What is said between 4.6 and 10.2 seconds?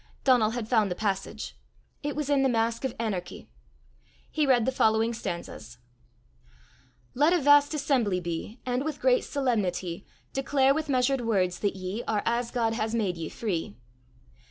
the following stanzas: Let a vast assembly be, And with great solemnity